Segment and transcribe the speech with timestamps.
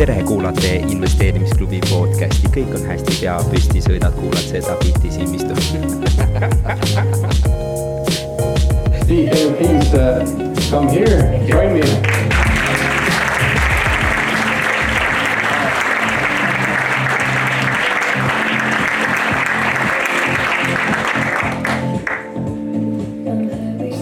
[0.00, 5.60] tere, kuulate investeerimisklubi podcasti, kõik on hästi, pea püsti, sõidad, kuulad seda bitti siin istub
[9.02, 10.24] Steve, you please uh,
[10.70, 12.19] come here, join me?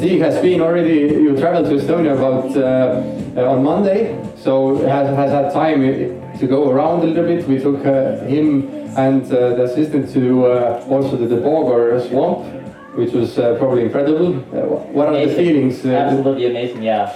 [0.08, 5.14] Steve has been already, you traveled to Estonia about uh, uh, on Monday, so has,
[5.14, 5.82] has had time
[6.38, 7.46] to go around a little bit.
[7.46, 12.38] We took uh, him and uh, the assistant to uh, also the Debogor swamp,
[12.96, 14.28] which was uh, probably incredible.
[14.28, 15.84] Uh, what are the feelings?
[15.84, 17.14] uh, Absolutely amazing, yeah.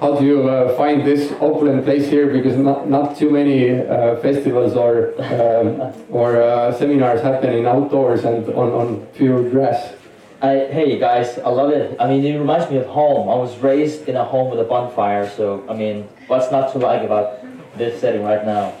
[0.00, 2.32] how do you uh, find this opulent place here?
[2.32, 8.48] Because not, not too many uh, festivals or um, or uh, seminars happening outdoors and
[8.48, 9.94] on, on pure grass.
[10.40, 11.96] I, hey guys, I love it.
[11.98, 13.28] I mean, it reminds me of home.
[13.28, 16.78] I was raised in a home with a bonfire, so I mean, what's not to
[16.78, 17.40] like about
[17.76, 18.72] this setting right now?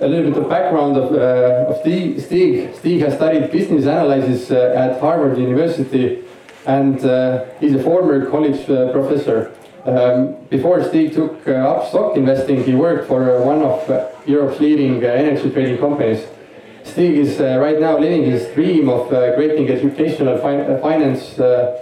[0.00, 2.20] A little bit of background of, uh, of Stig.
[2.20, 2.74] Stig.
[2.74, 6.24] Stig has studied business analysis uh, at Harvard University
[6.66, 9.54] and uh, he's a former college uh, professor.
[9.84, 14.58] Um, before Stig took uh, up stock investing, he worked for uh, one of Europe's
[14.58, 16.26] leading energy trading companies.
[16.96, 21.38] Stig is uh, right now living his dream of uh, creating educational fin- uh, finance
[21.38, 21.76] uh,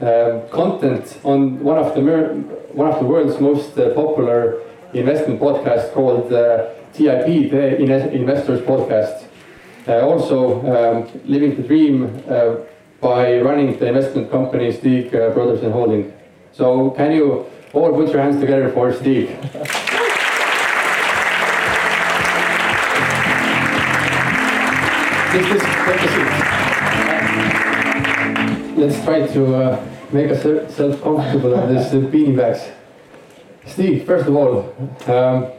[0.00, 2.00] uh, content on one of the
[2.72, 4.62] one of the world's most uh, popular
[4.94, 6.30] investment podcasts called
[6.94, 9.26] TIP, the In- Investors Podcast.
[9.86, 10.38] Also,
[10.72, 12.24] um, living the dream
[13.02, 16.10] by running the investment company Stig Brothers and Holding.
[16.52, 19.28] So, can you all put your hands together for Stig?
[25.34, 26.14] Please, please, take a.
[28.76, 32.68] Let's try to uh, make ourselves comfortable on this uh, beanie bags.
[33.66, 34.72] Steve, first of all,
[35.08, 35.50] um,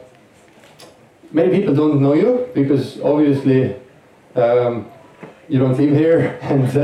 [1.33, 3.75] many people don't know you because obviously
[4.35, 4.89] um,
[5.49, 6.83] you don't live here, and uh,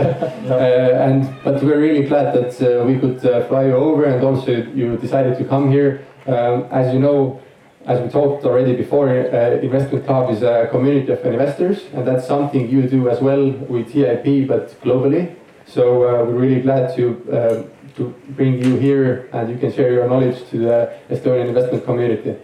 [0.52, 4.22] uh, and but we're really glad that uh, we could uh, fly you over, and
[4.22, 6.06] also you decided to come here.
[6.28, 7.40] Um, as you know,
[7.86, 12.28] as we talked already before, uh, Investment Club is a community of investors, and that's
[12.28, 15.36] something you do as well with TIP, but globally.
[15.66, 17.64] So uh, we're really glad to uh,
[17.96, 22.36] to bring you here, and you can share your knowledge to the Estonian investment community.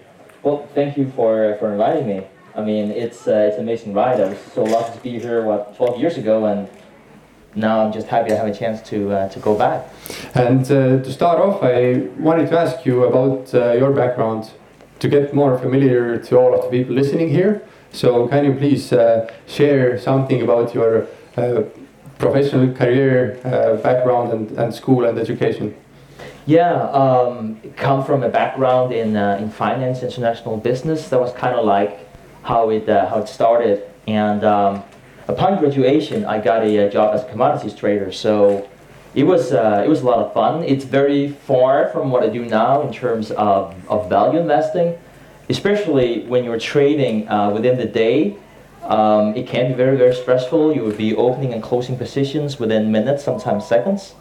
[0.44, 2.28] Well, thank you for for inviting me.
[2.56, 4.20] I mean, it's uh, it's an amazing ride.
[4.20, 6.68] I was so lucky to be here what 12 years ago, and
[7.56, 9.86] now I'm just happy to have a chance to uh, to go back.
[10.34, 14.52] And uh, to start off, I wanted to ask you about uh, your background
[15.00, 17.62] to get more familiar to all of the people listening here.
[17.91, 21.63] So, can you please uh, share something about your uh,
[22.19, 25.75] professional career, uh, background, and, and school and education?
[26.46, 31.09] Yeah, um, come from a background in uh, in finance, international business.
[31.09, 32.00] That was kind of like
[32.44, 33.84] how it uh, how it started.
[34.08, 34.84] And um,
[35.28, 38.12] upon graduation, I got a, uh job as a commodities trader.
[38.12, 38.68] So
[39.16, 40.63] it was uh, it was a lot of fun.
[40.63, 44.97] It's very far from what I do now in terms of, of value investing,
[45.50, 48.38] especially when you're trading uh, within the day.
[48.84, 50.73] Um, it can be very very stressful.
[50.73, 54.13] You would be opening and closing positions within minutes, sometimes seconds.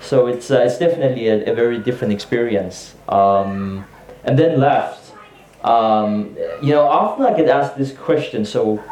[0.00, 2.94] So it's uh, it's definitely a, a very different experience.
[3.08, 3.84] Um,
[4.24, 5.12] and then left.
[5.64, 8.44] Um, you know, often I get asked this question.
[8.44, 8.82] So,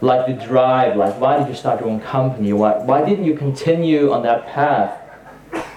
[0.00, 2.52] like the drive, like why did you start your own company?
[2.52, 5.02] Why why didn't you continue on that path?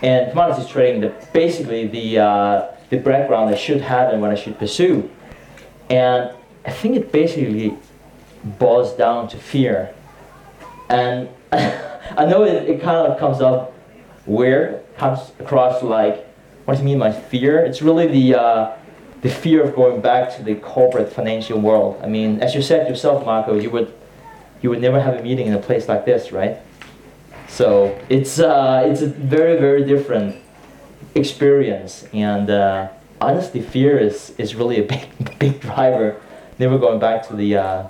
[0.01, 4.35] And commodities trading, the basically the uh, the background I should have and what I
[4.35, 5.09] should pursue.
[5.89, 6.31] And
[6.65, 7.75] I think it basically
[8.43, 9.93] boils down to fear.
[10.89, 13.73] And I know it, it kind of comes up
[14.25, 16.27] weird, comes across like,
[16.65, 17.59] what do you mean by fear?
[17.59, 18.77] It's really the, uh,
[19.21, 21.99] the fear of going back to the corporate financial world.
[22.03, 23.93] I mean, as you said yourself, Marco, you would,
[24.61, 26.57] you would never have a meeting in a place like this, right?
[27.47, 30.35] So it's, uh, it's a very, very different
[31.15, 32.05] experience.
[32.13, 32.89] And uh,
[33.19, 36.21] honestly, fear is, is really a big, big driver.
[36.57, 37.87] Never going back to the, uh,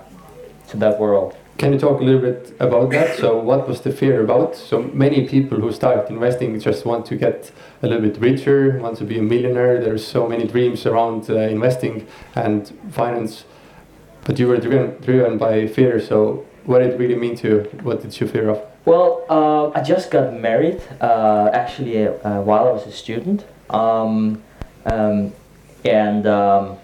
[0.68, 1.36] to that world.
[1.58, 3.18] Can you talk a little bit about that?
[3.18, 4.56] So, what was the fear about?
[4.56, 7.52] So, many people who start investing just want to get
[7.82, 9.78] a little bit richer, want to be a millionaire.
[9.78, 13.44] There's so many dreams around uh, investing and finance,
[14.24, 16.00] but you were driven, driven by fear.
[16.00, 17.58] So, what did it really mean to you?
[17.82, 18.62] What did you fear of?
[18.84, 24.40] Well, uh, I just got married uh, actually uh, while I was a student, um,
[24.86, 25.32] um,
[25.84, 26.78] and um,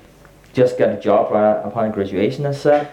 [0.53, 2.91] just got a job right upon graduation, as said.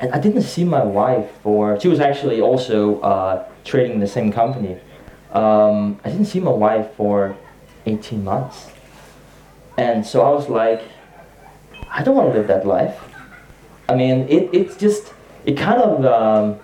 [0.00, 1.78] and I didn't see my wife for.
[1.78, 4.76] She was actually also uh, trading in the same company.
[5.30, 7.36] Um, I didn't see my wife for
[7.86, 8.70] 18 months,
[9.78, 10.82] and so I was like,
[11.88, 12.98] I don't want to live that life.
[13.88, 15.13] I mean, it, it's just
[15.44, 16.04] it kind of.
[16.04, 16.60] Um,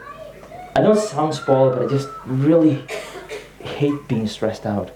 [0.76, 2.84] I know it sounds spoiled, but I just really
[3.58, 4.90] hate being stressed out.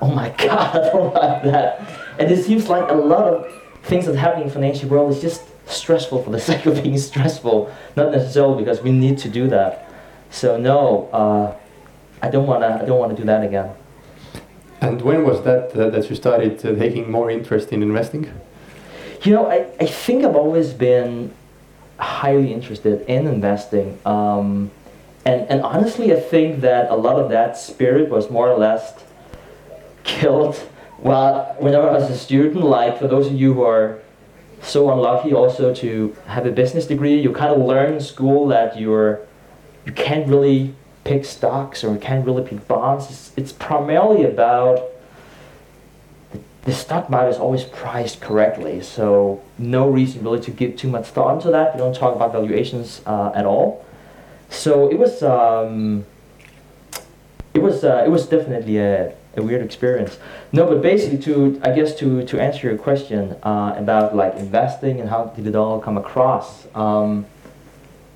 [0.00, 1.80] Oh my God, I don't like that.
[2.18, 3.52] And it seems like a lot of
[3.84, 6.98] things that happen in the financial world is just stressful for the sake of being
[6.98, 9.90] stressful, not necessarily because we need to do that.
[10.30, 11.56] So no, uh,
[12.22, 12.80] I don't wanna.
[12.82, 13.70] I don't wanna do that again.
[14.80, 18.30] And when was that uh, that you started uh, taking more interest in investing?
[19.22, 21.32] You know, I, I think I've always been
[21.98, 23.98] highly interested in investing.
[24.04, 24.70] Um,
[25.24, 28.94] and, and honestly, I think that a lot of that spirit was more or less
[30.04, 30.60] killed
[30.98, 32.64] well, whenever I was a student.
[32.64, 34.00] Like, for those of you who are
[34.62, 38.78] so unlucky also to have a business degree, you kind of learn in school that
[38.78, 39.20] you're
[39.86, 40.74] you can't really
[41.04, 43.06] pick stocks or you can't really pick bonds.
[43.10, 44.90] It's, it's primarily about
[46.68, 51.06] the, stock market is always priced correctly, so no reason really to give too much
[51.06, 51.74] thought into that.
[51.74, 53.84] We don't talk about valuations uh, at all.
[54.50, 56.04] So it was um,
[57.54, 60.18] it was uh, it was definitely a, a weird experience.
[60.52, 65.00] No, but basically to I guess to to answer your question uh, about like investing
[65.00, 66.66] and how did it all come across.
[66.74, 67.26] Um,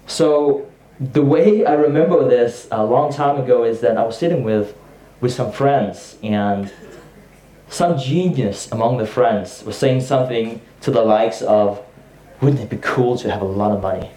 [0.06, 0.66] so
[1.00, 4.76] the way I remember this a long time ago is that I was sitting with
[5.20, 6.72] with some friends and
[7.72, 11.82] some genius among the friends was saying something to the likes of,
[12.42, 14.10] "Wouldn't it be cool to have a lot of money?"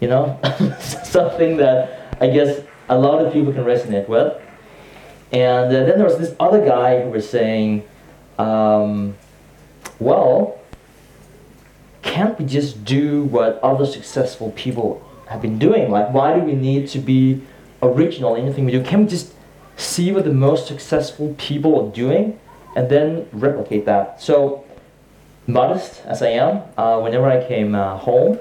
[0.00, 0.40] You know,
[0.80, 4.40] something that I guess a lot of people can resonate with.
[5.30, 7.84] And uh, then there was this other guy who was saying,
[8.38, 9.14] um,
[9.98, 10.58] well,
[12.02, 15.90] can't we just do what other successful people have been doing?
[15.90, 17.40] Like, why do we need to be
[17.82, 18.82] original in anything we do?
[18.82, 19.32] Can we just
[19.76, 22.38] see what the most successful people are doing
[22.76, 24.20] and then replicate that?
[24.20, 24.64] So,
[25.46, 28.38] modest as I am, uh, whenever I came uh, home,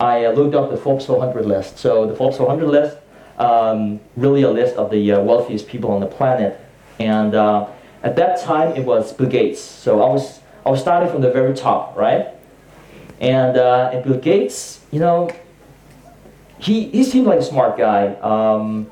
[0.00, 1.78] I uh, looked up the Forbes 400 list.
[1.78, 2.96] So the Forbes 400 list,
[3.38, 6.60] um, really a list of the uh, wealthiest people on the planet.
[6.98, 7.68] And uh,
[8.02, 9.60] at that time, it was Bill Gates.
[9.60, 12.28] So I was I was starting from the very top, right?
[13.20, 15.30] And, uh, and Bill Gates, you know,
[16.58, 18.08] he, he seemed like a smart guy.
[18.16, 18.90] Um,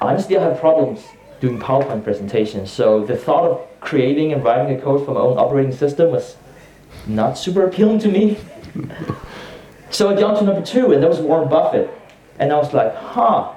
[0.00, 1.02] I had problems
[1.40, 2.70] doing PowerPoint presentations.
[2.70, 6.36] So the thought of creating and writing a code for my own operating system was
[7.06, 8.38] not super appealing to me.
[9.96, 11.88] So I jumped to number two, and that was Warren Buffett.
[12.38, 13.52] And I was like, huh,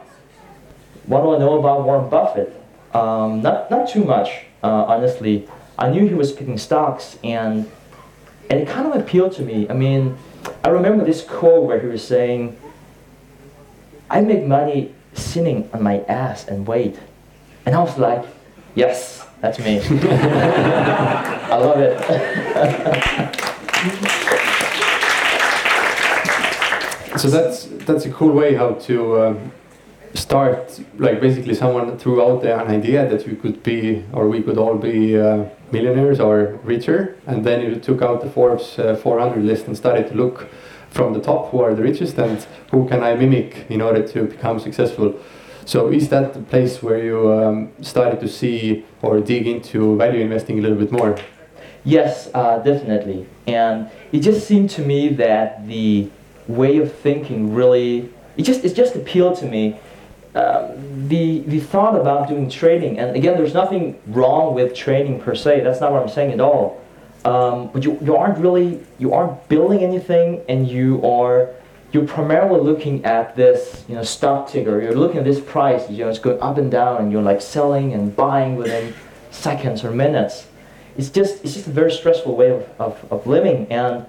[1.05, 2.55] what do I know about Warren Buffett?
[2.93, 4.29] Um, not, not too much,
[4.63, 5.49] uh, honestly.
[5.77, 7.69] I knew he was picking stocks, and,
[8.49, 9.67] and it kind of appealed to me.
[9.69, 10.17] I mean,
[10.63, 12.57] I remember this quote where he was saying,
[14.09, 16.97] I make money sitting on my ass and wait.
[17.69, 18.25] And I was like,
[18.73, 19.79] yes, that's me.
[21.51, 21.99] I love it.
[27.19, 29.51] so that's that's a cool way how to um,
[30.15, 34.57] start like basically someone threw out an idea that we could be or we could
[34.57, 39.43] all be uh, millionaires or richer and then you took out the forbes uh, 400
[39.43, 40.49] list and started to look
[40.89, 44.23] from the top who are the richest and who can i mimic in order to
[44.23, 45.13] become successful
[45.71, 50.21] so is that the place where you um, started to see or dig into value
[50.29, 51.11] investing a little bit more
[51.83, 56.09] yes uh, definitely and it just seemed to me that the
[56.47, 59.77] way of thinking really it just it just appealed to me.
[60.33, 65.35] Um, the the thought about doing trading, and again, there's nothing wrong with trading per
[65.35, 65.59] se.
[65.59, 66.81] That's not what I'm saying at all.
[67.25, 71.49] Um, but you, you aren't really you aren't building anything, and you are
[71.91, 74.81] you're primarily looking at this you know stock ticker.
[74.81, 75.89] You're looking at this price.
[75.89, 78.93] You know it's going up and down, and you're like selling and buying within
[79.31, 80.47] seconds or minutes.
[80.97, 84.05] It's just it's just a very stressful way of, of, of living and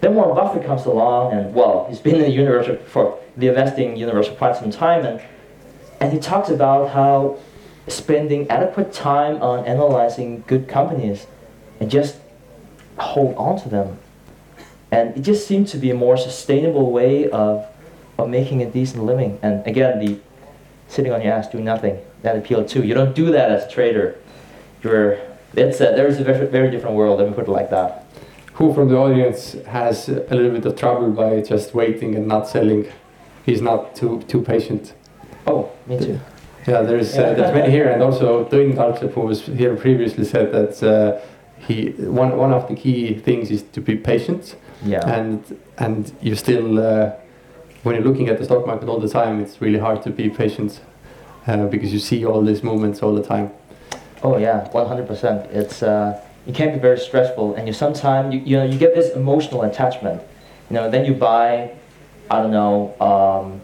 [0.00, 3.96] then Warren Buffett comes along, and well, he's been in the universe for the investing
[3.96, 5.20] universe for quite some time, and
[6.00, 7.38] and he talks about how
[7.88, 11.26] spending adequate time on analyzing good companies
[11.80, 12.18] and just
[12.98, 13.98] hold on to them.
[14.90, 17.66] And it just seemed to be a more sustainable way of,
[18.16, 19.38] of making a decent living.
[19.42, 20.18] And again, the
[20.88, 22.82] sitting on your ass doing nothing, that appealed too.
[22.82, 24.16] You don't do that as a trader.
[24.82, 25.18] You're,
[25.54, 28.08] it's a, there's a very, very different world, let me put it like that
[28.58, 32.48] who from the audience has a little bit of trouble by just waiting and not
[32.48, 32.86] selling?
[33.46, 34.94] He's not too too patient.
[35.46, 36.20] Oh, me too.
[36.66, 40.50] Yeah, there's uh, there's many here, and also Doing Dalcep, who was here previously, said
[40.52, 41.20] that uh,
[41.66, 44.56] he one one of the key things is to be patient.
[44.84, 45.06] Yeah.
[45.06, 45.42] And
[45.76, 47.12] and you still uh,
[47.82, 50.28] when you're looking at the stock market all the time, it's really hard to be
[50.28, 50.80] patient
[51.46, 53.50] uh, because you see all these movements all the time.
[54.22, 55.50] Oh yeah, one hundred percent.
[55.52, 58.94] It's uh, it can be very stressful, and you sometimes you, you know you get
[58.94, 60.22] this emotional attachment.
[60.70, 61.70] You know, then you buy,
[62.30, 63.62] I don't know, um,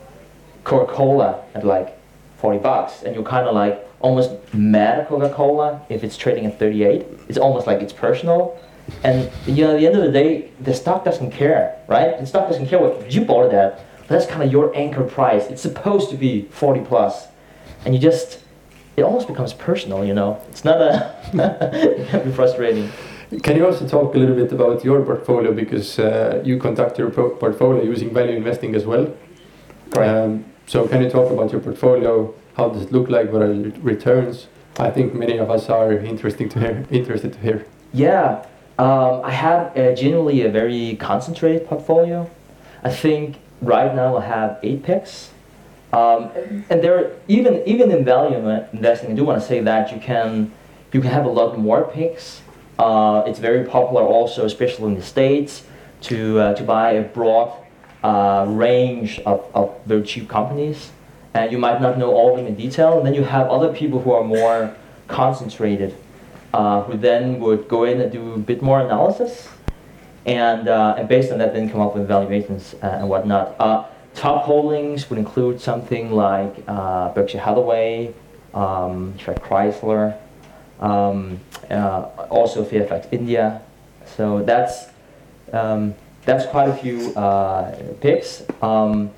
[0.65, 1.99] Coca-Cola at like
[2.37, 6.59] forty bucks, and you're kind of like almost mad at Coca-Cola if it's trading at
[6.59, 7.07] thirty-eight.
[7.29, 8.59] It's almost like it's personal.
[9.03, 12.19] And you know, at the end of the day, the stock doesn't care, right?
[12.19, 13.81] The stock doesn't care what you bought it at.
[14.01, 15.47] But that's kind of your anchor price.
[15.47, 17.29] It's supposed to be 40 plus,
[17.85, 18.41] and you just
[18.97, 20.41] it almost becomes personal, you know.
[20.51, 22.91] It's not a it can be frustrating.
[23.43, 27.11] Can you also talk a little bit about your portfolio because uh, you conduct your
[27.11, 29.13] portfolio using value investing as well?
[29.97, 32.35] Um, so can you talk about your portfolio?
[32.57, 33.33] How does it look like?
[33.33, 34.47] What are the returns?
[34.79, 36.87] I think many of us are interesting to hear.
[36.91, 37.67] Interested to hear.
[37.93, 38.45] Yeah,
[38.79, 42.29] um, I have a, generally a very concentrated portfolio.
[42.83, 45.31] I think right now I have eight picks.
[45.93, 46.31] Um,
[46.71, 48.37] and there, even even in value
[48.73, 50.53] investing, I do want to say that you can
[50.93, 52.43] you can have a lot more picks.
[52.79, 55.63] Uh, it's very popular also, especially in the states,
[56.03, 57.53] to uh, to buy a broad
[58.05, 60.93] uh, range of, of very cheap companies,
[61.33, 62.99] and you might not know all of them in detail.
[62.99, 64.77] And then you have other people who are more
[65.09, 65.97] concentrated,
[66.53, 69.49] uh, who then would go in and do a bit more analysis,
[70.27, 73.47] and uh, and based on that, then come up with valuations uh, and whatnot.
[74.15, 78.15] Top holdings would include something like uh, Berkshire Hathaway,
[78.55, 80.17] um, Chrysler,
[80.79, 83.61] um, uh, also Fairfax India.
[84.17, 84.87] So that's
[85.53, 85.95] um,
[86.25, 88.43] that's quite a few uh, picks.
[88.63, 89.11] Um,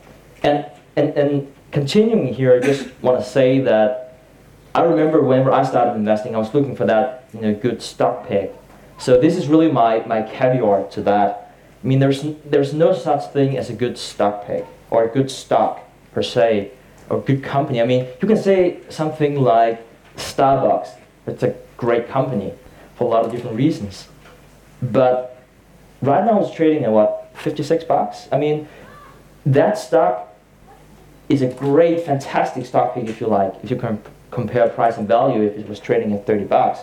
[0.43, 4.19] and, and and continuing here, I just want to say that
[4.75, 8.27] I remember whenever I started investing, I was looking for that you know good stock
[8.27, 8.55] pick.
[8.99, 11.55] So this is really my my caveat to that.
[11.83, 15.31] I mean, there's there's no such thing as a good stock pick or a good
[15.31, 15.81] stock
[16.13, 16.71] per se,
[17.11, 17.81] or good company.
[17.81, 19.85] I mean, you can say something like
[20.17, 20.91] Starbucks.
[21.27, 22.55] It's a great company
[22.97, 24.09] for a lot of different reasons.
[24.81, 25.36] But
[26.07, 28.29] right now it's trading at what, 56 bucks?
[28.33, 28.69] I mean,
[29.45, 30.35] that stock
[31.29, 35.09] is a great, fantastic stock pick if you like, if you can compare price and
[35.09, 36.81] value if it was trading at 30 bucks.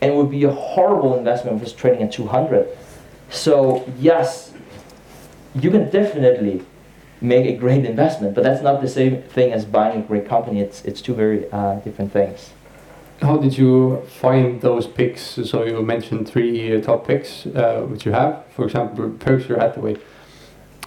[0.00, 2.68] And it would be a horrible investment if it was trading at 200.
[3.30, 4.52] So yes,
[5.54, 6.62] you can definitely
[7.20, 8.34] make a great investment.
[8.34, 10.60] But that's not the same thing as buying a great company.
[10.60, 12.50] It's it's two very uh, different things.
[13.20, 15.22] How did you find those picks?
[15.44, 18.44] So you mentioned three uh, top picks uh, which you have.
[18.50, 19.96] For example, Berkshire Hathaway.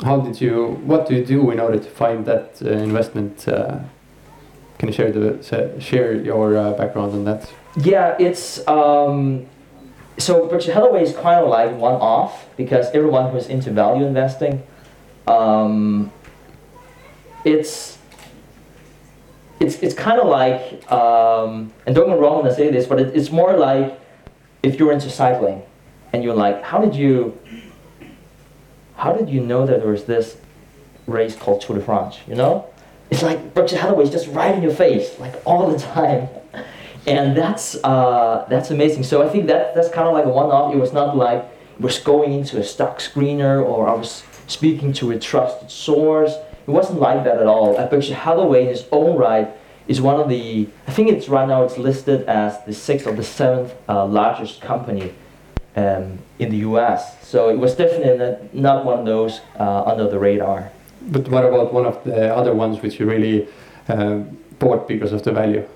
[0.04, 0.80] How did you?
[0.86, 3.48] What do you do in order to find that uh, investment?
[3.48, 3.80] Uh,
[4.80, 7.52] can you share the share your uh, background on that?
[7.78, 8.66] Yeah, it's.
[8.68, 9.46] Um,
[10.18, 14.64] so Berkshire Hathaway is kind of like one off because everyone who's into value investing
[15.28, 16.12] um,
[17.44, 17.98] it's
[19.62, 22.88] it's it's kind of like um, and don't get me wrong when I say this,
[22.88, 24.00] but it, it's more like
[24.64, 25.62] if you're into cycling
[26.12, 27.38] and you're like, how did you
[28.96, 30.38] how did you know that there was this
[31.08, 32.18] race called Tour de France?
[32.28, 32.68] You know,
[33.10, 36.28] it's like Berkshire is just right in your face, like all the time.
[37.08, 39.04] And that's uh, that's amazing.
[39.04, 40.74] So I think that that's kind of like a one-off.
[40.74, 41.46] It was not like
[41.80, 46.34] was going into a stock screener or I was speaking to a trusted source.
[46.72, 47.74] It wasn't like that at all.
[47.90, 49.50] Berkshire Hathaway in its own right
[49.90, 53.12] is one of the, I think it's right now it's listed as the sixth or
[53.12, 55.14] the seventh uh, largest company
[55.76, 57.28] um, in the US.
[57.28, 60.72] So it was definitely not one of those uh, under the radar.
[61.02, 63.50] But what about one of the other ones which you really
[63.90, 64.20] uh,
[64.60, 65.68] bought because of the value?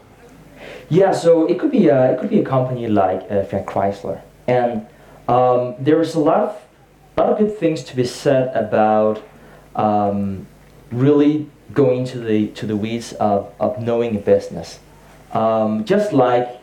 [0.88, 4.88] Yeah, so it could be a, it could be a company like uh, Chrysler, and
[5.28, 6.62] um, there is a lot of
[7.18, 9.22] lot of good things to be said about
[9.76, 10.48] um,
[10.92, 14.80] really going to the to the weeds of, of knowing a business.
[15.34, 16.62] Um, just like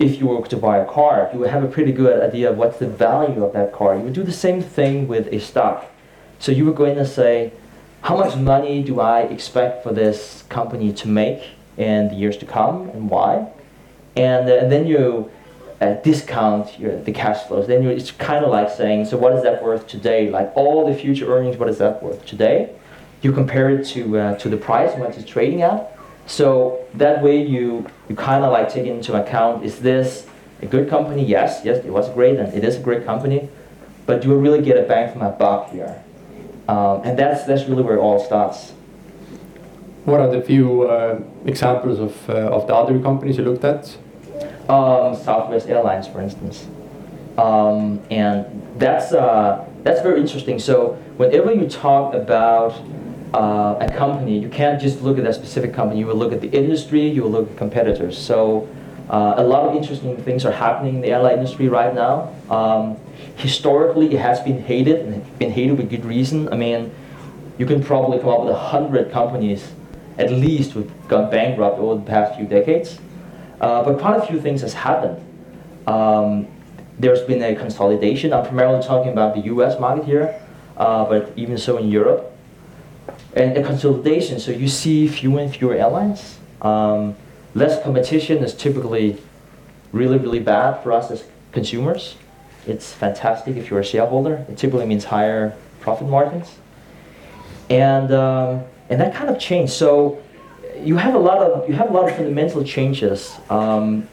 [0.00, 2.56] if you were to buy a car, you would have a pretty good idea of
[2.56, 3.96] what's the value of that car.
[3.96, 5.86] You would do the same thing with a stock.
[6.38, 7.52] So you were going to say,
[8.00, 11.42] how much money do I expect for this company to make
[11.76, 13.52] in the years to come and why?
[14.16, 15.30] And, uh, and then you
[15.82, 19.42] uh, discount your, the cash flows, then it's kind of like saying, so what is
[19.42, 20.30] that worth today?
[20.30, 22.74] Like all the future earnings, what is that worth today?
[23.22, 25.96] You compare it to uh, to the price what it's trading at.
[26.26, 30.26] So that way you you kind of like take into account: is this
[30.62, 31.24] a good company?
[31.24, 33.48] Yes, yes, it was great, and it is a great company.
[34.06, 36.02] But do we really get a bang for my buck here?
[36.68, 38.72] Um, and that's that's really where it all starts.
[40.04, 43.96] What are the few uh, examples of uh, of the other companies you looked at?
[44.70, 46.66] um, Southwest Airlines, for instance.
[47.36, 48.46] Um, and
[48.76, 50.58] that's, uh, that's very interesting.
[50.58, 52.74] So whenever you talk about
[53.34, 56.00] uh, a company, you can't just look at that specific company.
[56.00, 57.08] You will look at the industry.
[57.08, 58.18] You will look at competitors.
[58.18, 58.68] So
[59.08, 62.34] uh, a lot of interesting things are happening in the airline industry right now.
[62.48, 62.96] Um,
[63.36, 66.48] historically, it has been hated and been hated with good reason.
[66.52, 66.92] I mean,
[67.58, 69.72] you can probably come up with a hundred companies
[70.18, 72.98] at least who've gone bankrupt over the past few decades.
[73.60, 75.22] Uh, but quite a few things has happened.
[75.86, 76.46] Um,
[76.98, 78.32] there's been a consolidation.
[78.32, 79.80] I'm primarily talking about the U.S.
[79.80, 80.40] market here,
[80.76, 82.29] uh, but even so in Europe.
[83.34, 86.38] And a consolidation, so you see fewer and fewer airlines.
[86.62, 87.14] Um,
[87.54, 89.18] less competition is typically
[89.92, 92.16] really, really bad for us as consumers.
[92.66, 94.44] It's fantastic if you're a shareholder.
[94.48, 96.56] It typically means higher profit margins.
[97.68, 99.72] And, um, and that kind of changed.
[99.72, 100.20] So
[100.82, 103.36] you have a lot of, you have a lot of fundamental changes.
[103.48, 104.08] Um,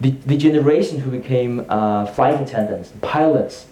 [0.00, 3.66] the, the generation who became uh, flight attendants, pilots,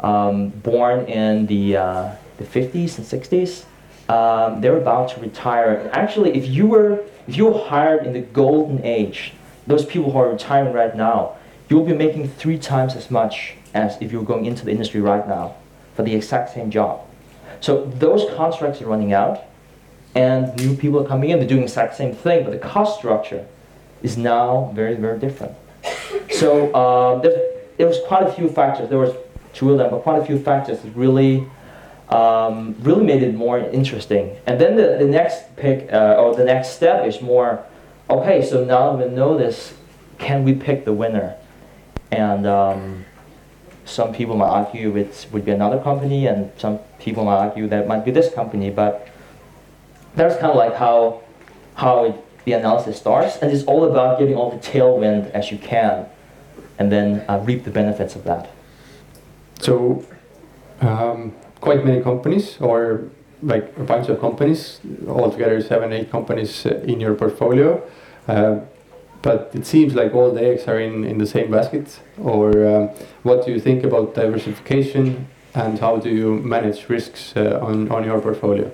[0.00, 3.64] um, born in the, uh, the 50s and 60s,
[4.08, 5.90] um, they're about to retire.
[5.92, 9.32] Actually, if you were if you were hired in the golden age,
[9.66, 11.36] those people who are retiring right now,
[11.68, 15.00] you'll be making three times as much as if you were going into the industry
[15.00, 15.54] right now
[15.94, 17.00] for the exact same job.
[17.60, 19.44] So those contracts are running out,
[20.14, 21.38] and new people are coming in.
[21.38, 23.46] They're doing the exact same thing, but the cost structure
[24.02, 25.54] is now very, very different.
[26.30, 28.88] So uh, there, there was quite a few factors.
[28.88, 29.14] There was
[29.52, 31.46] two of them, but quite a few factors that really,
[32.12, 34.36] um, really made it more interesting.
[34.46, 37.64] And then the, the next pick, uh, or the next step is more,
[38.10, 39.74] okay, so now we know this,
[40.18, 41.36] can we pick the winner?
[42.10, 43.06] And um,
[43.86, 47.88] some people might argue it would be another company, and some people might argue that
[47.88, 49.08] might be this company, but
[50.14, 51.22] that's kind of like how,
[51.76, 52.14] how it,
[52.44, 56.04] the analysis starts, and it's all about getting all the tailwind as you can,
[56.78, 58.50] and then uh, reap the benefits of that.
[59.60, 60.04] So,
[60.80, 63.08] um, quite many companies, or
[63.42, 67.82] like a bunch of companies, altogether seven, eight companies uh, in your portfolio.
[68.28, 68.60] Uh,
[69.22, 72.00] but it seems like all the eggs are in, in the same basket.
[72.18, 72.88] Or um,
[73.22, 78.04] what do you think about diversification and how do you manage risks uh, on, on
[78.04, 78.70] your portfolio?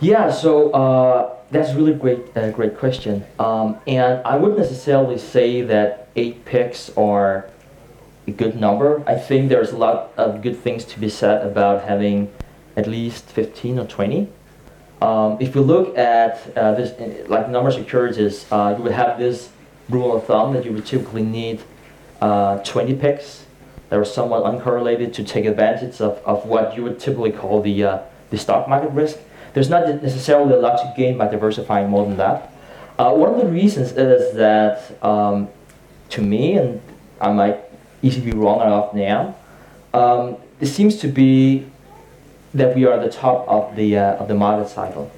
[0.00, 3.24] Yeah, so uh, that's really great, uh, great question.
[3.38, 7.50] Um, and I wouldn't necessarily say that eight picks are
[8.26, 9.02] a good number.
[9.06, 12.32] I think there's a lot of good things to be said about having
[12.76, 14.28] at least 15 or 20.
[15.00, 19.18] Um, if you look at uh, this, like number of securities, uh, you would have
[19.18, 19.50] this
[19.88, 21.62] rule of thumb that you would typically need
[22.20, 23.44] uh, 20 picks
[23.88, 27.84] that are somewhat uncorrelated to take advantage of, of what you would typically call the,
[27.84, 27.98] uh,
[28.30, 29.18] the stock market risk.
[29.54, 32.52] There's not necessarily a lot to gain by diversifying more than that.
[32.98, 35.48] Uh, one of the reasons is that, um,
[36.10, 36.80] to me, and
[37.20, 37.60] I might
[38.02, 39.34] easily be wrong, often am,
[39.94, 41.66] um, it seems to be
[42.54, 45.10] that we are at the top of the, uh, of the market cycle.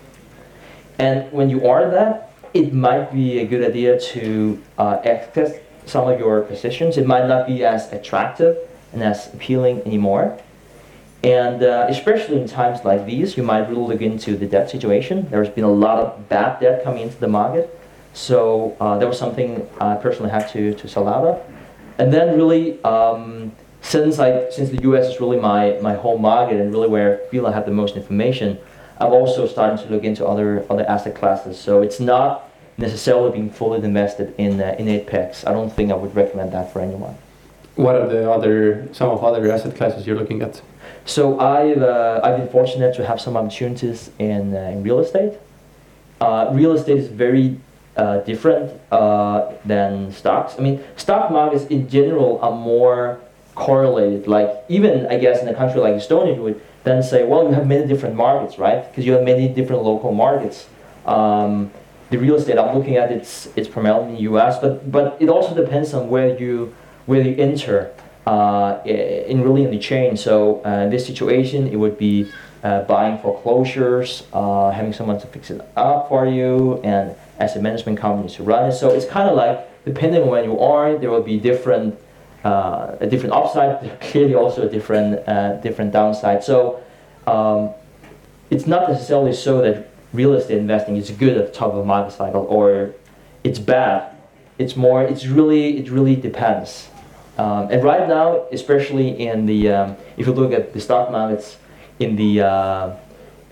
[0.98, 6.08] And when you are that, it might be a good idea to uh, access some
[6.08, 6.96] of your positions.
[6.96, 8.56] It might not be as attractive
[8.92, 10.38] and as appealing anymore.
[11.22, 15.28] And uh, especially in times like these, you might really look into the debt situation.
[15.30, 17.78] There's been a lot of bad debt coming into the market.
[18.14, 21.57] So uh, that was something I personally had to, to sell out of.
[21.98, 26.60] And then really, um, since, I, since the US is really my, my home market
[26.60, 28.58] and really where I feel I have the most information,
[28.98, 31.58] I'm also starting to look into other, other asset classes.
[31.58, 35.46] So it's not necessarily being fully invested in, uh, in 8picks.
[35.46, 37.16] I don't think I would recommend that for anyone.
[37.74, 40.60] What are the other, some of other asset classes you're looking at?
[41.04, 45.34] So I've, uh, I've been fortunate to have some opportunities in, uh, in real estate.
[46.20, 47.60] Uh, real estate is very
[47.98, 50.54] uh, different uh, than stocks.
[50.56, 53.20] I mean, stock markets in general are more
[53.54, 54.28] correlated.
[54.28, 57.52] Like even I guess in a country like Estonia, you would then say, well, you
[57.52, 58.88] have many different markets, right?
[58.88, 60.66] Because you have many different local markets.
[61.04, 61.70] Um,
[62.10, 65.28] the real estate I'm looking at, it's it's primarily in the U.S., but but it
[65.28, 66.74] also depends on where you
[67.06, 67.92] where you enter
[68.26, 70.16] uh, in really in the chain.
[70.16, 72.30] So uh, in this situation, it would be
[72.62, 77.98] uh, buying foreclosures, uh, having someone to fix it up for you, and asset management
[77.98, 78.72] companies to run it.
[78.72, 81.98] So it's kind of like depending on where you are, there will be different
[82.44, 86.44] uh, a different upside, clearly also a different uh, different downside.
[86.44, 86.82] So
[87.26, 87.70] um,
[88.50, 91.84] it's not necessarily so that real estate investing is good at the top of a
[91.84, 92.94] market cycle or
[93.44, 94.14] it's bad.
[94.58, 95.02] It's more.
[95.02, 95.78] It's really.
[95.78, 96.88] It really depends.
[97.38, 101.56] Um, and right now, especially in the um, if you look at the stock markets
[102.00, 102.96] in the uh,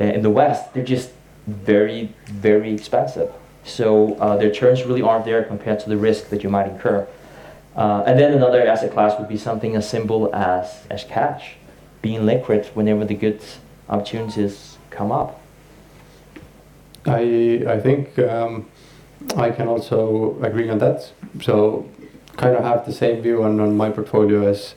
[0.01, 1.11] in the West, they're just
[1.47, 3.33] very very expensive.
[3.67, 7.07] So uh, the returns really aren't there compared to the risk that you might incur.
[7.75, 11.57] Uh, and then another asset class would be something as simple as, as cash,
[12.01, 13.41] being liquid whenever the good
[13.89, 15.41] opportunities come up.
[17.05, 18.67] I I think um,
[19.37, 21.13] I can also agree on that.
[21.43, 21.89] So
[22.37, 24.75] kind of have the same view on, on my portfolio as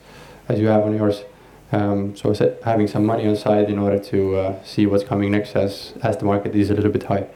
[0.48, 1.24] as you have on yours.
[1.72, 5.56] Um, so having some money on side in order to uh, see what's coming next
[5.56, 7.26] as as the market is a little bit high.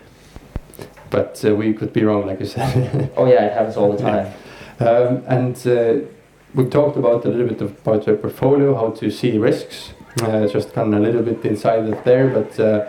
[1.10, 3.10] But uh, we could be wrong, like you said.
[3.16, 4.32] Oh yeah, it happens all the time.
[4.80, 6.06] Um, and uh,
[6.54, 10.72] we've talked about a little bit about your portfolio, how to see risks, uh, just
[10.72, 12.88] kind of a little bit inside of there, but uh,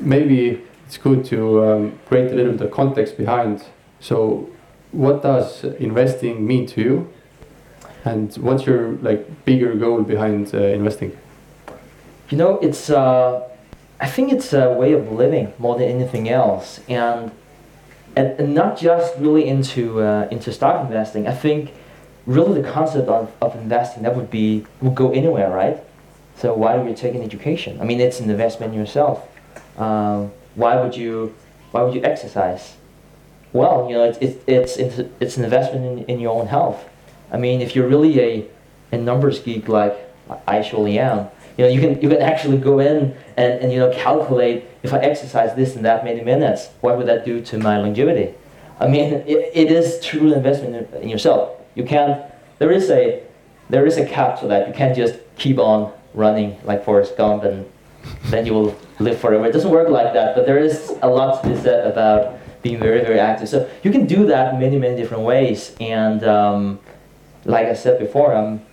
[0.00, 3.64] maybe it's good to um, create a little bit of context behind.
[4.00, 4.50] So,
[4.92, 7.12] what does investing mean to you,
[8.04, 11.16] and what's your like bigger goal behind uh, investing?
[12.30, 13.48] You know, it's uh,
[14.00, 17.30] I think it's a way of living more than anything else, and
[18.16, 21.26] and, and not just really into uh, into stock investing.
[21.26, 21.72] I think
[22.26, 25.78] really the concept of, of investing that would be would go anywhere, right?
[26.36, 27.80] So why would you take an education?
[27.80, 29.28] I mean, it's an investment in yourself.
[29.78, 31.34] Um, why would you
[31.70, 32.76] why would you exercise?
[33.52, 36.84] Well, you know, it's it's it's it's, it's an investment in, in your own health.
[37.30, 38.46] I mean, if you're really a,
[38.92, 39.96] a numbers geek like
[40.46, 43.78] I surely am, you know, you can you can actually go in and, and you
[43.78, 47.58] know calculate if I exercise this and that many minutes, what would that do to
[47.58, 48.34] my longevity?
[48.80, 51.58] I mean, it, it is true investment in, yourself.
[51.74, 52.22] You can't.
[52.58, 53.22] There is a
[53.70, 54.68] there is a cap to that.
[54.68, 57.70] You can't just keep on running like Forrest Gump and
[58.24, 59.46] then you will live forever.
[59.46, 62.78] It doesn't work like that, but there is a lot to be said about being
[62.78, 63.48] very, very active.
[63.48, 65.74] So you can do that many, many different ways.
[65.80, 66.80] And um,
[67.44, 68.64] like I said before, I'm,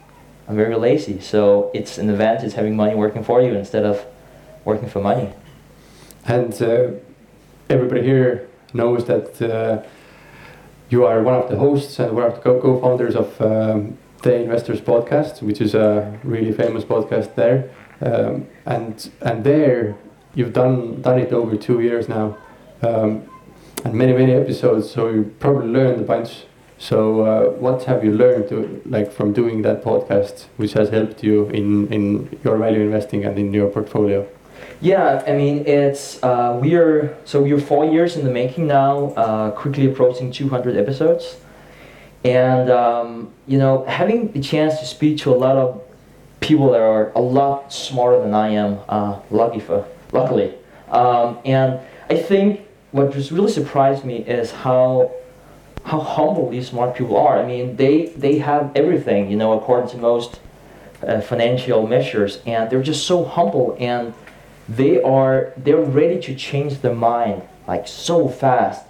[0.51, 1.21] I'm very lazy.
[1.21, 4.05] So it's an advantage having money working for you instead of
[4.65, 5.31] working for money.
[6.25, 6.91] And uh,
[7.69, 9.81] everybody here knows that uh,
[10.89, 14.35] you are one of the hosts and one of the co founders of um, the
[14.35, 17.69] Investors Podcast, which is a really famous podcast there.
[18.01, 19.95] Um, and and there
[20.35, 22.37] you've done done it over two years now,
[22.81, 23.23] um,
[23.85, 24.91] and many many episodes.
[24.91, 26.43] So you probably learned a bunch.
[26.81, 31.23] So uh, what have you learned to, like from doing that podcast, which has helped
[31.23, 34.27] you in in your value investing and in your portfolio?
[34.81, 39.51] Yeah, I mean it's uh, we're so we're four years in the making now, uh,
[39.51, 41.37] quickly approaching 200 episodes,
[42.25, 45.83] and um, you know having the chance to speak to a lot of
[46.39, 48.79] people that are a lot smarter than I am.
[48.89, 50.55] Uh, lucky for, luckily,
[50.89, 55.11] um, and I think what just really surprised me is how
[55.83, 57.39] how humble these smart people are.
[57.39, 60.39] I mean, they they have everything, you know, according to most
[61.05, 64.13] uh, financial measures, and they're just so humble and
[64.69, 68.85] they are they're ready to change their mind like so fast,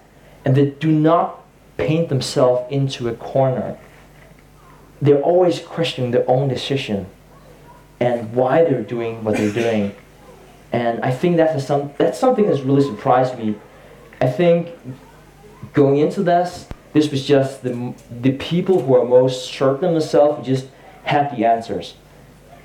[0.46, 1.42] and they do not
[1.78, 3.78] paint themselves into a corner.
[5.02, 7.08] They're always questioning their own decision
[8.00, 9.96] and why they're doing what they're doing.
[10.72, 13.56] And I think that's, some, that's something that's really surprised me.
[14.20, 14.70] I think
[15.74, 20.48] going into this, this was just the, the people who are most certain of themselves
[20.48, 20.68] just
[21.04, 21.96] had the answers.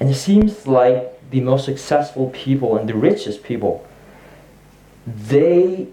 [0.00, 3.86] And it seems like the most successful people and the richest people,
[5.06, 5.88] they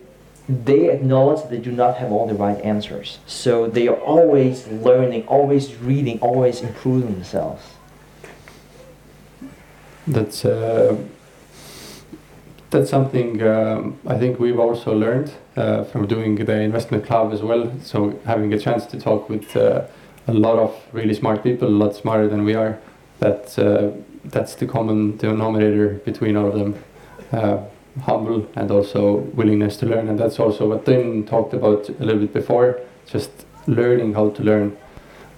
[0.50, 3.20] they acknowledge that they do not have all the right answers.
[3.26, 7.64] So they are always learning, always reading, always improving themselves.
[10.06, 10.98] That's uh,
[12.74, 17.42] that's something um, I think we've also learned uh, from doing the investment club as
[17.42, 17.72] well.
[17.82, 19.86] So having a chance to talk with uh,
[20.28, 22.80] a lot of really smart people, a lot smarter than we are.
[23.20, 23.92] That uh,
[24.26, 26.84] that's the common denominator between all of them.
[27.32, 27.58] Uh,
[28.02, 32.22] humble and also willingness to learn, and that's also what Tim talked about a little
[32.22, 32.80] bit before.
[33.06, 33.30] Just
[33.68, 34.76] learning how to learn.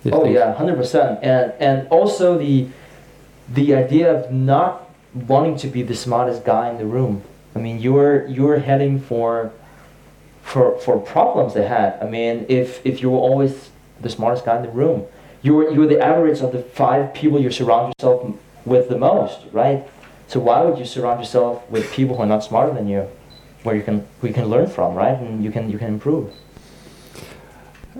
[0.05, 0.35] Oh things.
[0.35, 2.67] yeah, hundred percent, and and also the
[3.53, 4.84] the idea of not
[5.15, 7.23] wanting to be the smartest guy in the room.
[7.55, 9.51] I mean, you're you're heading for
[10.43, 11.97] for for problems ahead.
[12.01, 15.05] I mean, if if you were always the smartest guy in the room,
[15.41, 18.97] you were you were the average of the five people you surround yourself with the
[18.97, 19.87] most, right?
[20.27, 23.07] So why would you surround yourself with people who are not smarter than you,
[23.63, 25.17] where you can you can learn from, right?
[25.17, 26.33] And you can you can improve.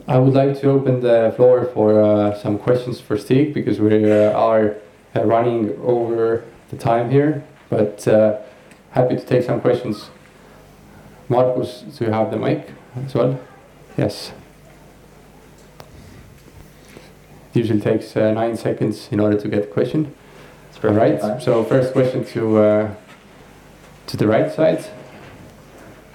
[0.08, 4.12] I would like to open the floor for uh, some questions for Stig because we
[4.12, 4.75] uh, are
[5.15, 8.38] uh, running over the time here, but uh,
[8.91, 10.10] happy to take some questions.
[11.30, 12.69] Markus, do you have the mic
[13.06, 13.39] as well?
[13.97, 14.32] Yes.
[17.54, 20.13] Usually takes uh, nine seconds in order to get a question.
[20.84, 21.41] All right.
[21.41, 22.95] So first question to uh,
[24.08, 24.86] to the right side,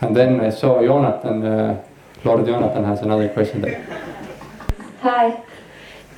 [0.00, 1.44] and then I saw Jonathan.
[1.44, 1.82] Uh,
[2.24, 3.82] Lord Jonathan has another question there.
[5.00, 5.42] Hi.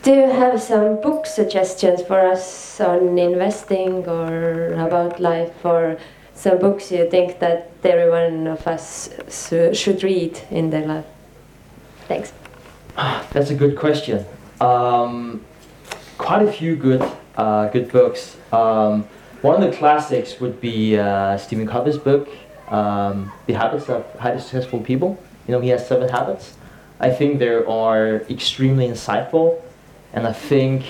[0.03, 5.97] Do you have some book suggestions for us on investing or about life or
[6.35, 11.05] some books you think that every one of us should read in their life?
[12.09, 12.33] Thanks.
[12.97, 14.25] That's a good question.
[14.61, 15.45] Um,
[16.19, 18.37] quite a few good uh, good books.
[18.53, 19.05] Um,
[19.41, 22.29] one of the classics would be uh, Stephen Covey's book,
[22.69, 25.17] um, The Habits of Highly Successful People.
[25.47, 26.55] You know, he has seven habits.
[26.99, 29.61] I think they are extremely insightful,
[30.13, 30.85] and I think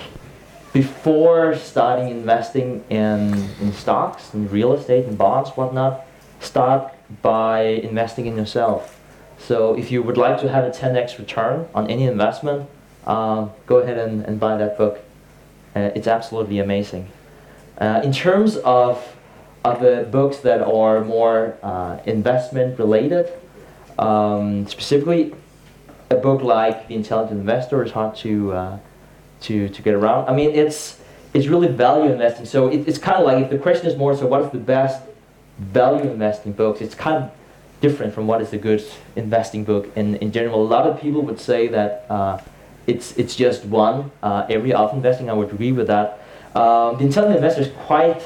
[0.73, 6.05] before starting investing in, in stocks, in real estate, in bonds, whatnot,
[6.41, 8.99] start by investing in yourself.
[9.39, 12.69] So if you would like to have a 10x return on any investment,
[13.07, 15.01] uh, go ahead and, and buy that book.
[15.75, 17.09] Uh, it's absolutely amazing.
[17.79, 19.17] Uh, in terms of
[19.65, 23.31] other books that are more uh, investment related,
[23.99, 25.35] um, specifically
[26.11, 28.79] a book like The Intelligent Investor is hard to uh,
[29.43, 30.29] to to get around.
[30.29, 30.99] I mean, it's
[31.35, 32.47] it's really value investing.
[32.47, 34.59] So it, it's kind of like if the question is more so, what is the
[34.59, 35.03] best
[35.59, 36.81] value investing books?
[36.81, 37.31] It's kind of
[37.81, 38.85] different from what is a good
[39.17, 40.63] investing book in, in general.
[40.63, 42.39] A lot of people would say that uh,
[42.87, 45.29] it's it's just one uh, area of investing.
[45.31, 46.21] I would agree with that.
[46.55, 48.23] Um, the Intelligent Investor is quite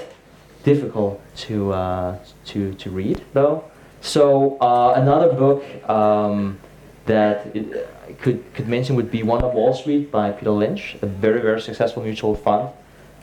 [0.65, 3.65] difficult to uh, to to read though.
[4.01, 6.59] So uh, another book um,
[7.07, 10.97] that it, I could could mention would be One of Wall Street by Peter Lynch,
[11.03, 12.71] a very very successful mutual fund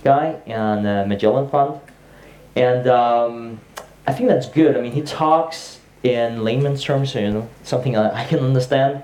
[0.04, 1.80] guy and uh, Magellan Fund,
[2.56, 3.60] and um,
[4.06, 4.76] I think that's good.
[4.76, 9.04] I mean, he talks in layman's terms, you know, something I, I can understand,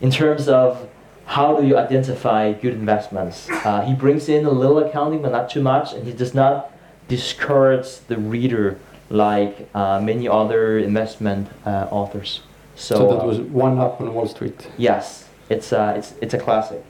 [0.00, 0.88] in terms of
[1.26, 3.50] how do you identify good investments.
[3.50, 6.72] Uh, he brings in a little accounting, but not too much, and he does not
[7.06, 8.78] discourage the reader
[9.10, 12.40] like uh, many other investment uh, authors.
[12.78, 14.68] So, So that was one up on Wall Street.
[14.78, 16.82] yes, it's uh, it's it's a classic,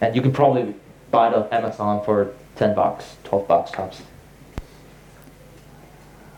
[0.00, 0.74] and you can probably
[1.12, 4.02] buy it on Amazon for ten bucks, twelve bucks tops.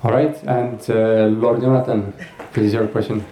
[0.03, 2.13] All right, and uh, Lord Jonathan,
[2.53, 3.25] please your question.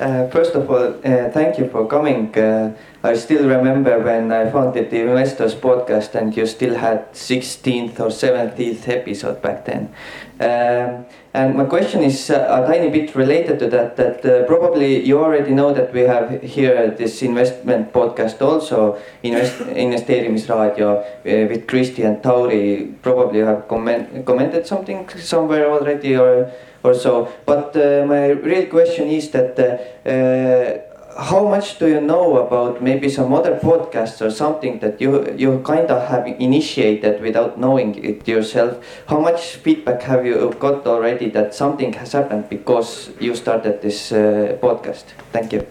[0.00, 2.36] Uh, first of all, uh, thank you for coming.
[2.36, 8.00] Uh, I still remember when I founded the Investors podcast and you still had 16th
[8.00, 9.94] or 17th episode back then.
[10.40, 15.04] Um, and my question is uh, a tiny bit related to that, that uh, probably
[15.04, 21.68] you already know that we have here this investment podcast also, Invest Investeerimisraadio uh, with
[21.68, 23.00] Christy and Tauri.
[23.00, 26.50] Probably you have comment, commented something somewhere already or
[26.84, 27.28] or so.
[27.46, 30.78] But uh, my real question is that uh, uh,
[31.20, 35.60] how much do you know about maybe some other podcasts or something that you you
[35.64, 38.78] kind of have initiated without knowing it yourself?
[39.06, 44.12] How much feedback have you got already that something has happened because you started this
[44.12, 45.04] uh, podcast?
[45.32, 45.66] Thank you.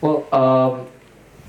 [0.00, 0.86] Well, um,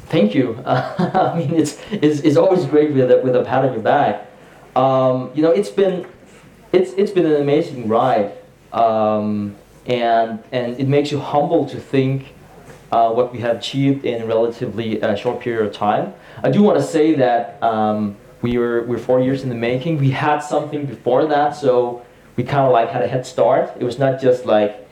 [0.07, 0.57] thank you.
[0.65, 4.25] I mean, it's, it's, it's always great with a, with a pat on your back.
[4.75, 6.05] Um, you know, it's been
[6.71, 8.31] it's it's been an amazing ride,
[8.73, 9.55] um,
[9.85, 12.33] and and it makes you humble to think
[12.91, 16.13] uh, what we have achieved in a relatively uh, short period of time.
[16.43, 19.97] I do want to say that um, we were we're four years in the making.
[19.97, 22.05] We had something before that, so
[22.35, 23.71] we kind of like had a head start.
[23.79, 24.87] It was not just like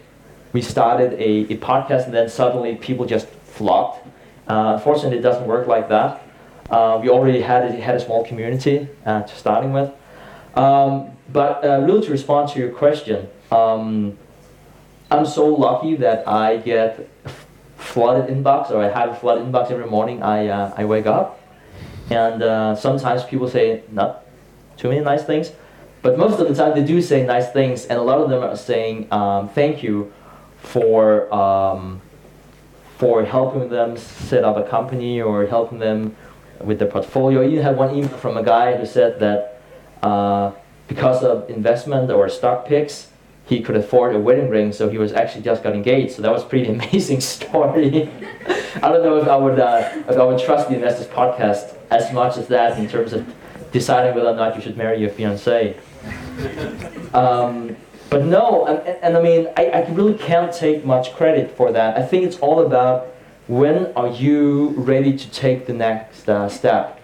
[0.53, 4.05] we started a, a podcast and then suddenly people just flocked.
[4.47, 6.23] Uh, unfortunately, it doesn't work like that.
[6.69, 9.91] Uh, we already had a, had a small community uh, to starting with.
[10.55, 14.17] Um, but uh, really, to respond to your question, um,
[15.10, 17.10] I'm so lucky that I get
[17.77, 20.21] flooded inbox, or I have a flooded inbox every morning.
[20.21, 21.39] I uh, I wake up,
[22.10, 24.25] and uh, sometimes people say not
[24.75, 25.51] too many nice things,
[26.01, 28.43] but most of the time they do say nice things, and a lot of them
[28.43, 30.12] are saying um, thank you
[30.57, 32.01] for um,
[32.97, 36.15] for helping them set up a company or helping them
[36.62, 37.41] with their portfolio.
[37.41, 39.62] You had one email from a guy who said that
[40.01, 40.51] uh,
[40.88, 43.10] because of investment or stock picks,
[43.47, 46.15] he could afford a wedding ring, so he was actually just got engaged.
[46.15, 48.10] So that was pretty amazing story.
[48.75, 52.12] I don't know if I would uh, if I would trust the Investors Podcast as
[52.13, 53.25] much as that in terms of
[53.71, 55.77] deciding whether or not you should marry your fiance.
[57.13, 57.75] Um,
[58.10, 61.71] but no, and, and, and I mean, I, I really can't take much credit for
[61.71, 61.97] that.
[61.97, 63.13] I think it's all about
[63.47, 67.01] when are you ready to take the next uh, step.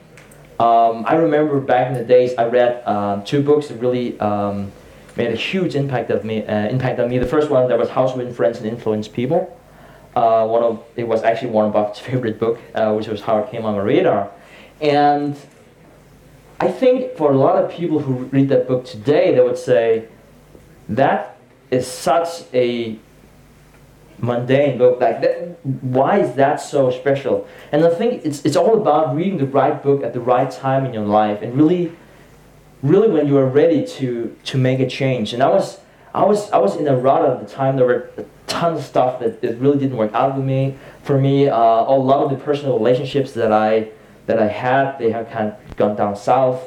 [0.59, 4.71] Um, I remember back in the days, I read um, two books that really um,
[5.15, 6.45] made a huge impact of me.
[6.45, 7.17] Uh, impact on me.
[7.17, 9.59] The first one that was How to Friends and Influence People.
[10.15, 13.51] Uh, one of it was actually Warren Buffett's favorite book, uh, which was How It
[13.51, 14.31] Came on My Radar,
[14.81, 15.35] and
[16.59, 20.07] I think for a lot of people who read that book today, they would say
[20.89, 21.37] that
[21.71, 22.97] is such a
[24.19, 25.01] mundane book.
[25.01, 27.47] Like, that, why is that so special?
[27.71, 30.85] And I think it's it's all about reading the right book at the right time
[30.85, 31.91] in your life, and really,
[32.83, 35.33] really when you are ready to to make a change.
[35.33, 35.79] And I was
[36.13, 37.77] I was I was in a rut at the time.
[37.77, 40.77] There were a ton of stuff that, that really didn't work out with me.
[41.01, 43.89] For me, uh, a lot of the personal relationships that I
[44.27, 46.61] that I had, they have kind of gone down south.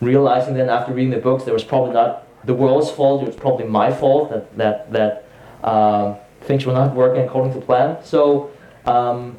[0.00, 3.22] Realizing then after reading the books, there was probably not the world's fault.
[3.22, 5.24] It was probably my fault that that that
[5.64, 7.98] um, things were not working according to plan.
[8.04, 8.50] So
[8.84, 9.38] um,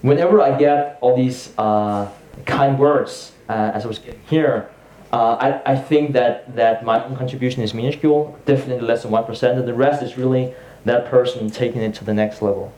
[0.00, 2.10] whenever I get all these uh,
[2.46, 4.70] kind words, uh, as I was getting here,
[5.12, 9.58] uh, I, I think that, that my own contribution is minuscule, definitely less than 1%,
[9.58, 12.72] and the rest is really that person taking it to the next level.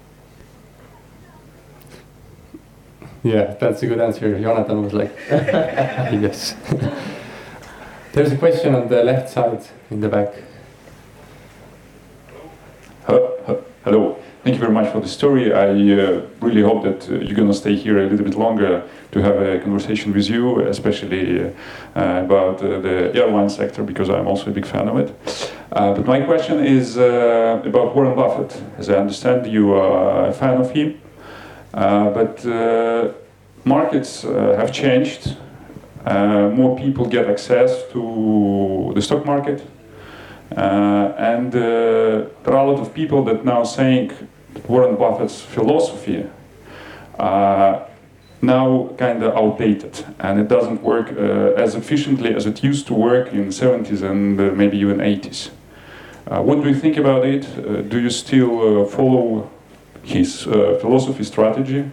[3.23, 4.39] Yeah, that's a good answer.
[4.41, 6.57] Jonathan was like, yes.
[8.13, 10.35] There's a question on the left side in the back.
[13.85, 14.19] Hello.
[14.45, 15.55] Thank you very much for the story.
[15.55, 18.83] I uh, really hope that uh, you're going to stay here a little bit longer
[19.13, 21.51] to have a conversation with you, especially uh,
[21.97, 25.51] about uh, the airline sector, because I'm also a big fan of it.
[25.73, 28.63] Uh, but my question is uh, about Warren Buffett.
[28.77, 31.01] As I understand, you are a fan of him,
[31.73, 32.45] but
[33.65, 35.39] markets have changed.
[36.05, 39.63] more people get access to the stock market.
[40.51, 44.13] and there are a lot of people that now saying
[44.69, 46.27] Warren Buffett's philosophy
[47.19, 47.85] uh,
[48.41, 52.95] now kind of outdated and it doesn't work uh, as efficiently as it used to
[52.95, 55.51] work in 70s and uh, maybe even 80s.
[56.27, 57.47] Uh, what do you think about it?
[57.59, 59.51] Uh, do you still uh, follow
[60.03, 61.91] his philosophy strategy?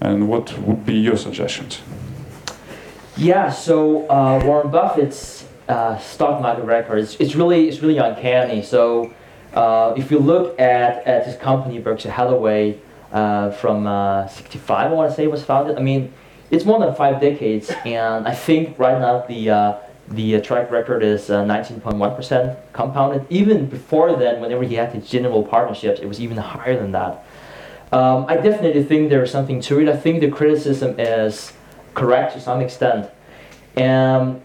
[0.00, 1.80] And what would be your suggestions?
[3.16, 4.06] Yeah, so
[4.44, 5.44] Warren Buffett's
[6.00, 8.62] stock market record, it's, it's, really, it's really uncanny.
[8.62, 9.12] So
[9.54, 12.78] uh, if you look at, at this company, Berkshire Hathaway,
[13.14, 15.78] uh, from uh, 65, I want to say, was founded.
[15.78, 16.12] I mean,
[16.50, 19.76] it's more than five decades, and I think right now the uh,
[20.08, 23.24] the uh, track record is 19.1% uh, compounded.
[23.30, 27.24] Even before then, whenever he had his general partnerships, it was even higher than that.
[27.90, 29.88] Um, I definitely think there's something to it.
[29.88, 31.52] I think the criticism is
[31.94, 33.08] correct to some extent.
[33.76, 34.42] And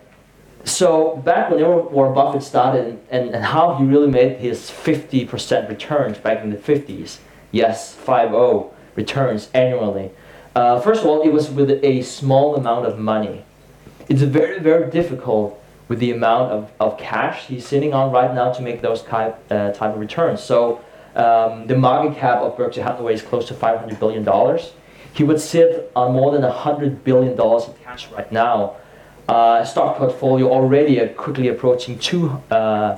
[0.66, 6.18] so back when Warren Buffett started and, and how he really made his 50% returns
[6.18, 7.18] back in the 50s,
[7.52, 10.12] yes, 5-0 returns annually.
[10.56, 13.44] Uh, first of all, it was with a small amount of money.
[14.10, 18.52] It's very, very difficult with the amount of, of cash he's sitting on right now
[18.52, 20.42] to make those type, uh, type of returns.
[20.42, 20.82] So
[21.16, 24.60] um, the market cap of Berkshire Hathaway is close to $500 billion.
[25.14, 28.76] He would sit on more than $100 billion in cash right now
[29.30, 32.98] uh, stock portfolio already quickly approaching two, uh,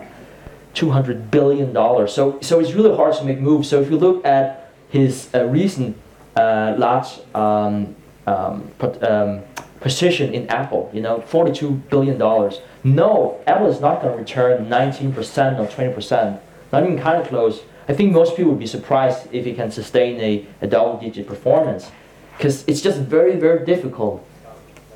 [0.73, 2.13] 200 billion dollars.
[2.13, 3.69] So, so it's really hard to make moves.
[3.69, 5.97] So if you look at his uh, recent
[6.35, 9.41] uh, large um, um, um,
[9.81, 12.61] position in Apple, you know, 42 billion dollars.
[12.83, 16.39] No, Apple is not going to return 19% or 20%,
[16.71, 17.61] not even kind of close.
[17.89, 21.91] I think most people would be surprised if it can sustain a, a double-digit performance,
[22.37, 24.25] because it's just very, very difficult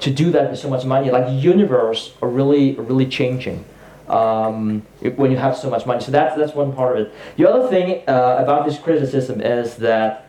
[0.06, 1.10] to do that with so much money.
[1.10, 3.66] Like universe are really really changing
[4.08, 4.84] um,
[5.16, 6.00] when you have so much money.
[6.00, 7.14] So that's that's one part of it.
[7.38, 10.28] The other thing uh, about this criticism is that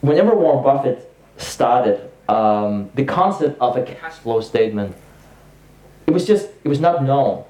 [0.00, 4.96] whenever Warren Buffett started, um, the concept of a cash flow statement,
[6.06, 7.44] it was just it was not known.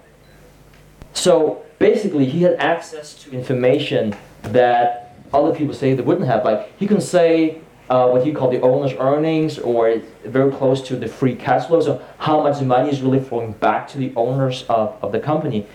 [1.13, 6.45] So basically, he had access to information that other people say they wouldn't have.
[6.45, 10.97] Like he can say uh, what you call the owner's earnings or very close to
[10.97, 14.65] the free cash flow, so how much money is really flowing back to the owners
[14.69, 15.67] of, of the company.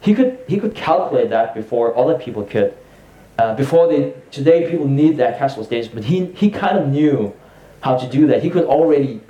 [0.00, 2.76] He could, he could calculate that before other people could.
[3.38, 6.88] Uh, before they, today people need that cash flow statement, but he, he kind of
[6.88, 7.34] knew
[7.80, 8.42] how to do that.
[8.42, 9.20] He could already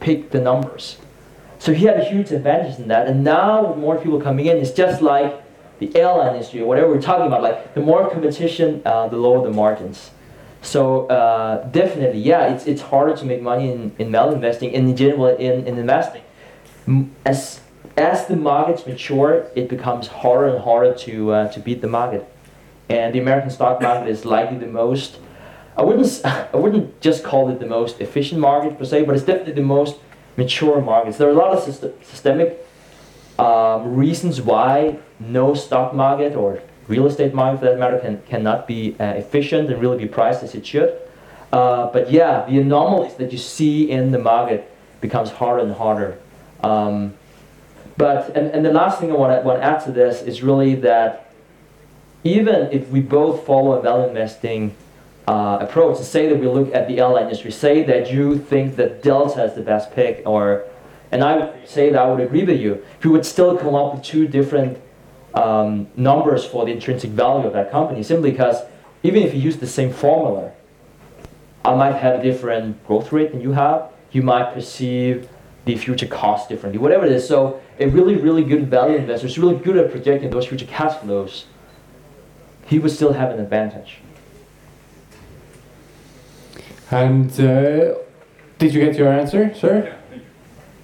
[0.00, 0.98] pick the numbers.
[1.58, 3.06] So he had a huge advantage in that.
[3.06, 5.40] And now with more people coming in, it's just like
[5.78, 7.42] the airline industry or whatever we're talking about.
[7.42, 10.10] Like the more competition, uh, the lower the margins.
[10.62, 14.88] So uh, definitely, yeah, it's, it's harder to make money in, in mal investing and
[14.88, 16.22] in general in, in investing.
[17.26, 17.60] As,
[17.96, 22.24] as the markets mature, it becomes harder and harder to, uh, to beat the market.
[22.88, 25.18] And the American stock market is likely the most,
[25.76, 29.24] I wouldn't, I wouldn't just call it the most efficient market per se, but it's
[29.24, 29.96] definitely the most
[30.36, 31.18] mature markets.
[31.18, 32.64] There are a lot of system, systemic
[33.38, 36.62] um, reasons why no stock market or
[36.92, 40.42] real estate market for that matter can, cannot be uh, efficient and really be priced
[40.42, 40.90] as it should.
[41.52, 44.70] Uh, but yeah, the anomalies that you see in the market
[45.00, 46.18] becomes harder and harder.
[46.62, 47.14] Um,
[47.96, 51.32] but and, and the last thing I want to, add to this is really that
[52.24, 54.74] even if we both follow a value investing
[55.28, 59.02] uh, approach, say that we look at the airline industry, say that you think that
[59.02, 60.64] Delta is the best pick, or
[61.10, 62.82] and I would say that I would agree with you.
[62.98, 64.78] If you would still come up with two different
[65.34, 68.62] um, numbers for the intrinsic value of that company simply because
[69.02, 70.52] even if you use the same formula,
[71.64, 73.90] I might have a different growth rate than you have.
[74.10, 75.28] You might perceive
[75.64, 77.26] the future cost differently, whatever it is.
[77.26, 80.98] So a really, really good value investor is really good at projecting those future cash
[81.00, 81.46] flows.
[82.66, 83.98] He would still have an advantage.
[86.90, 87.94] And uh,
[88.58, 89.96] did you get your answer, sir?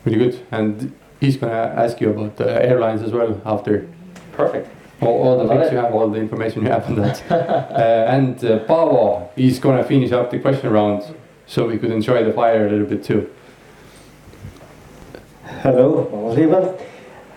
[0.05, 0.47] Really good.
[0.51, 3.89] And he's gonna ask you about the airlines as well after
[4.39, 4.69] Perfect.
[5.01, 5.73] all, all the Love links it.
[5.73, 7.19] you have, all the information you have on that.
[7.33, 11.03] uh, and uh, Paavo, he's gonna finish up the question round,
[11.47, 13.29] so we could enjoy the fire a little bit too.
[15.63, 16.79] Hello, Oliver,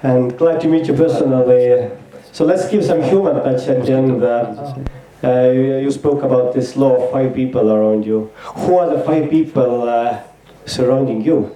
[0.04, 1.90] and glad to meet you personally.
[2.32, 4.24] So let's give some human touch at the end.
[4.24, 4.76] Uh,
[5.24, 8.32] uh, you, you spoke about this law of five people around you.
[8.62, 10.22] Who are the five people uh,
[10.66, 11.56] surrounding you?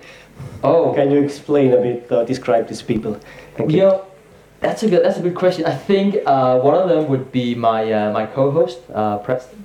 [0.64, 3.20] Oh, Can you explain a bit, uh, describe these people?
[3.56, 4.06] Thank You know,
[4.66, 5.66] that's a good that's a good question.
[5.66, 9.64] I think uh, one of them would be my uh, my co-host uh, Preston.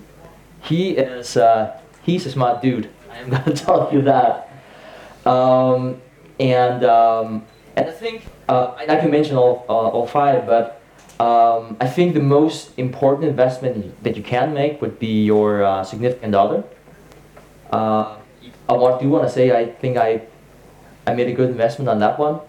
[0.63, 2.91] He is uh, he's a smart dude.
[3.11, 4.51] I am gonna tell you that.
[5.25, 6.03] Um,
[6.39, 7.45] and um,
[7.77, 10.83] and I think uh, I, I can mention all uh, all five, but
[11.19, 16.35] um, I think the most important investment that you can make would be your significant
[16.35, 16.65] other.
[17.73, 20.23] I want, do want to say I think I
[21.07, 22.41] I made a good investment on that one.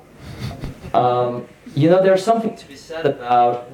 [1.73, 3.69] You know, there's something to be said about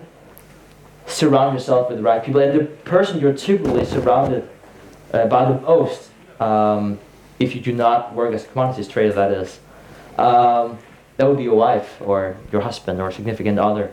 [1.08, 4.48] surround yourself with the right people, and the person you're typically surrounded
[5.14, 7.00] uh, by the most, um,
[7.40, 9.60] if you do not work as a commodities trader, that is,
[10.18, 10.78] um,
[11.16, 13.92] that would be your wife or your husband or significant other,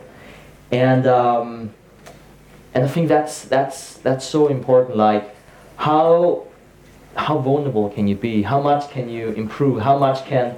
[0.71, 1.73] and um,
[2.73, 4.97] and I think that's that's that's so important.
[4.97, 5.35] Like,
[5.77, 6.45] how
[7.15, 8.43] how vulnerable can you be?
[8.43, 9.81] How much can you improve?
[9.81, 10.57] How much can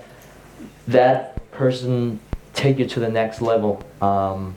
[0.87, 2.19] that person
[2.57, 4.55] take you to the next level um,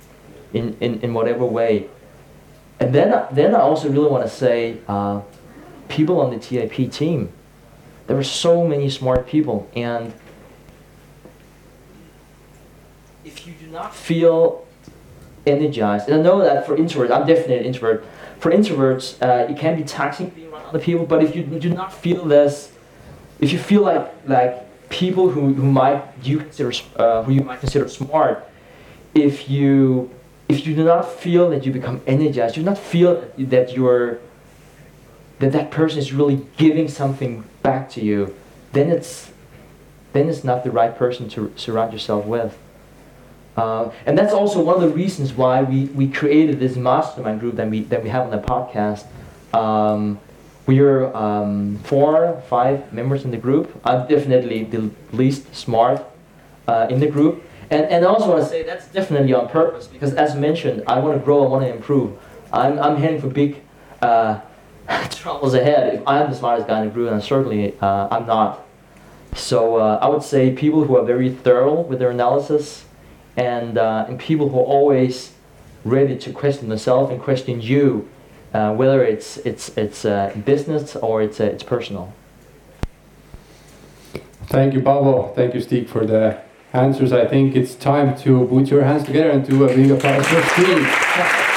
[0.52, 1.88] in, in, in whatever way.
[2.80, 5.20] And then, then I also really want to say uh,
[5.88, 7.30] people on the TIP team,
[8.06, 9.68] there are so many smart people.
[9.76, 10.12] And
[13.24, 14.66] if you do not feel
[15.46, 18.04] energized, and I know that for introverts, I'm definitely an introvert.
[18.38, 21.68] For introverts, uh, it can be taxing being around other people, but if you do
[21.68, 22.72] not feel this,
[23.38, 27.60] if you feel like, like people who, who might you consider uh, who you might
[27.60, 28.46] consider smart,
[29.14, 30.10] if you
[30.48, 34.18] if you do not feel that you become energized, you do not feel that you're
[35.38, 38.34] that that person is really giving something back to you,
[38.72, 39.30] then it's
[40.12, 42.58] then it's not the right person to surround yourself with.
[43.56, 47.56] Uh, and that's also one of the reasons why we, we created this mastermind group
[47.56, 49.06] that we that we have on the podcast.
[49.54, 50.18] Um,
[50.66, 53.80] we're um, four, five members in the group.
[53.84, 56.04] I'm definitely the least smart
[56.68, 57.42] uh, in the group.
[57.70, 60.98] And, and I also want to say that's definitely on purpose because, as mentioned, I
[60.98, 62.18] want to grow, I want to improve.
[62.52, 63.62] I'm, I'm heading for big
[64.02, 64.40] uh,
[65.10, 65.94] troubles ahead.
[65.94, 68.66] If I'm the smartest guy in the group, and certainly uh, I'm not.
[69.34, 72.84] So uh, I would say people who are very thorough with their analysis
[73.36, 75.32] and, uh, and people who are always
[75.84, 78.08] ready to question themselves and question you
[78.52, 82.12] uh, whether it's it's it's uh, business or it's uh, it's personal.
[84.46, 85.34] Thank you, Paavo.
[85.36, 86.40] Thank you, Stig, for the
[86.72, 87.12] answers.
[87.12, 90.42] I think it's time to put your hands together and do a big applause for
[90.42, 91.49] Stig.